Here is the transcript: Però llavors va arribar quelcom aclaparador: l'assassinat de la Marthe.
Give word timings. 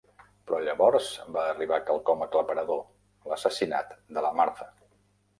Però 0.51 0.59
llavors 0.67 1.09
va 1.35 1.43
arribar 1.49 1.77
quelcom 1.89 2.23
aclaparador: 2.25 2.81
l'assassinat 3.33 3.93
de 4.17 4.25
la 4.27 4.33
Marthe. 4.41 4.67